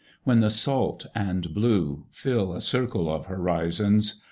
when 0.23 0.39
the 0.39 0.49
salt 0.49 1.05
and 1.13 1.53
blue 1.53 2.05
fill 2.09 2.53
a 2.53 2.59
circle 2.59 3.07
of 3.07 3.27
horizons 3.27 4.15